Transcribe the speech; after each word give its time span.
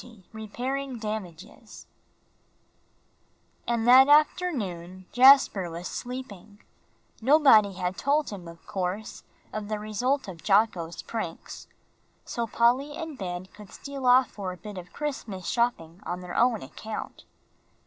XX 0.01 0.23
REPAIRING 0.33 0.97
DAMAGES 0.97 1.85
And 3.67 3.85
that 3.87 4.07
afternoon 4.07 5.05
Jasper 5.11 5.69
was 5.69 5.87
sleeping 5.87 6.59
(nobody 7.21 7.73
had 7.73 7.97
told 7.97 8.31
him, 8.31 8.47
of 8.47 8.65
course, 8.65 9.21
of 9.53 9.67
the 9.67 9.77
result 9.77 10.27
of 10.27 10.41
Jocko's 10.41 11.03
pranks), 11.03 11.67
so 12.25 12.47
Polly 12.47 12.97
and 12.97 13.15
Ben 13.15 13.45
could 13.45 13.71
steal 13.71 14.07
off 14.07 14.31
for 14.31 14.51
a 14.51 14.57
bit 14.57 14.79
of 14.79 14.91
Christmas 14.91 15.45
shopping 15.47 15.99
on 16.03 16.21
their 16.21 16.33
own 16.35 16.63
account. 16.63 17.25